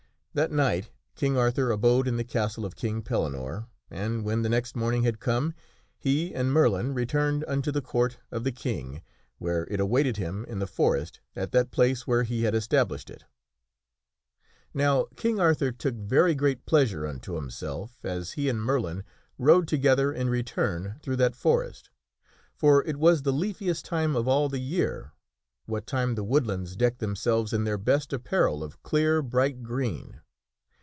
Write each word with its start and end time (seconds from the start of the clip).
That 0.33 0.49
night 0.49 0.91
King 1.13 1.35
Arthur 1.37 1.71
abode 1.71 2.07
in 2.07 2.15
the 2.15 2.23
castle 2.23 2.65
of 2.65 2.77
King 2.77 3.01
Pellinore, 3.01 3.67
and 3.89 4.23
when 4.23 4.43
the 4.43 4.47
next 4.47 4.77
morning 4.77 5.03
had 5.03 5.19
come, 5.19 5.53
he 5.97 6.33
and 6.33 6.53
Merlin 6.53 6.93
returned 6.93 7.43
unto 7.49 7.69
the 7.69 7.81
Court 7.81 8.17
of 8.31 8.45
the 8.45 8.51
King, 8.53 9.01
where 9.39 9.67
it 9.69 9.81
awaited 9.81 10.15
him 10.15 10.45
in 10.45 10.59
the 10.59 10.67
forest 10.67 11.19
at 11.35 11.51
that 11.51 11.69
place 11.71 12.07
where 12.07 12.23
he 12.23 12.43
had 12.43 12.55
established 12.55 13.09
it. 13.09 13.25
Now 14.73 15.07
King 15.17 15.37
Arthur 15.41 15.73
took 15.73 15.95
very 15.95 16.33
great 16.33 16.65
pleasure 16.65 17.05
unto 17.05 17.33
himself 17.33 17.99
as 18.05 18.31
he 18.31 18.47
and 18.47 18.61
Mer 18.63 18.79
lin 18.79 19.03
rode 19.37 19.67
together 19.67 20.13
in 20.13 20.29
return 20.29 20.97
through 21.01 21.17
that 21.17 21.35
forest; 21.35 21.89
for 22.55 22.85
it 22.85 22.95
was 22.95 23.23
the 23.23 23.33
leanest 23.33 23.83
time 23.83 24.15
of 24.15 24.29
all 24.29 24.47
the 24.47 24.59
year, 24.61 25.11
what 25.67 25.85
time 25.85 26.15
the 26.15 26.23
woodlands 26.23 26.75
decked 26.75 26.99
themselves 26.99 27.53
in 27.53 27.63
their 27.63 27.77
best 27.77 28.11
apparel 28.11 28.63
of 28.63 28.81
clear, 28.81 29.21
bright 29.21 29.61
green. 29.61 30.19